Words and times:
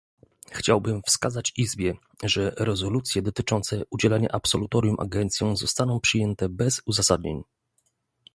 Chciałbym 0.51 1.01
wskazać 1.01 1.53
Izbie, 1.57 1.93
że 2.23 2.53
rezolucje 2.57 3.21
dotyczące 3.21 3.83
udzielenia 3.89 4.29
absolutorium 4.31 4.95
agencjom 4.99 5.57
zostaną 5.57 5.99
przyjęte 5.99 6.49
bez 6.49 6.81
uzasadnień 6.85 7.43